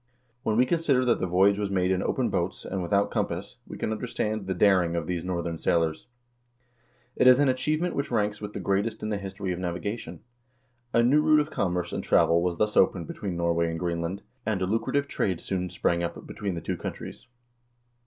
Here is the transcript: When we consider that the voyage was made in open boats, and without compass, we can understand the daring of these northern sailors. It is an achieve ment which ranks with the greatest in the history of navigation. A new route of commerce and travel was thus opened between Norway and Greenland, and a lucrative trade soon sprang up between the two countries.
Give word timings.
When 0.41 0.57
we 0.57 0.65
consider 0.65 1.05
that 1.05 1.19
the 1.19 1.27
voyage 1.27 1.59
was 1.59 1.69
made 1.69 1.91
in 1.91 2.01
open 2.01 2.29
boats, 2.31 2.65
and 2.65 2.81
without 2.81 3.11
compass, 3.11 3.57
we 3.67 3.77
can 3.77 3.91
understand 3.91 4.47
the 4.47 4.55
daring 4.55 4.95
of 4.95 5.05
these 5.05 5.23
northern 5.23 5.59
sailors. 5.59 6.07
It 7.15 7.27
is 7.27 7.37
an 7.37 7.49
achieve 7.49 7.81
ment 7.81 7.95
which 7.95 8.09
ranks 8.09 8.41
with 8.41 8.53
the 8.53 8.59
greatest 8.59 9.03
in 9.03 9.09
the 9.09 9.19
history 9.19 9.51
of 9.53 9.59
navigation. 9.59 10.21
A 10.91 11.03
new 11.03 11.21
route 11.21 11.39
of 11.39 11.51
commerce 11.51 11.93
and 11.93 12.03
travel 12.03 12.41
was 12.41 12.57
thus 12.57 12.75
opened 12.75 13.05
between 13.05 13.37
Norway 13.37 13.69
and 13.69 13.79
Greenland, 13.79 14.23
and 14.43 14.59
a 14.63 14.65
lucrative 14.65 15.07
trade 15.07 15.39
soon 15.39 15.69
sprang 15.69 16.01
up 16.01 16.25
between 16.25 16.55
the 16.55 16.61
two 16.61 16.77
countries. 16.77 17.27